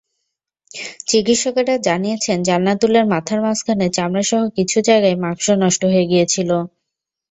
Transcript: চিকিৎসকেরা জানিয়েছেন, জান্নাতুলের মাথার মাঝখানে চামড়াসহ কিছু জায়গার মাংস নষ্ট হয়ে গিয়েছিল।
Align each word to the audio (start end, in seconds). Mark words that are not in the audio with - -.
চিকিৎসকেরা 1.07 1.75
জানিয়েছেন, 1.87 2.37
জান্নাতুলের 2.43 3.05
মাথার 3.13 3.39
মাঝখানে 3.41 3.85
চামড়াসহ 3.97 4.41
কিছু 4.57 4.77
জায়গার 4.87 5.15
মাংস 5.23 5.45
নষ্ট 5.63 5.81
হয়ে 5.91 6.09
গিয়েছিল। 6.11 6.49